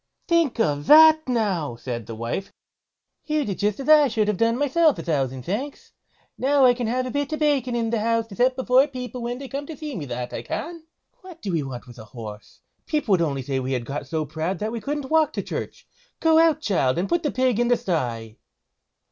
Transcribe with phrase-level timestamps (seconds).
[0.27, 2.51] "Think of that, now!" said the wife;
[3.27, 5.91] "you did just as I should have done myself; a thousand thanks!
[6.39, 9.21] Now I can have a bit of bacon in the house to set before people
[9.21, 10.85] when they come to see me, that I can.
[11.19, 12.61] What do we want with a horse?
[12.87, 15.87] People would only say we had got so proud that we couldn't walk to church.
[16.19, 18.37] Go out, child, and put up the pig in the sty."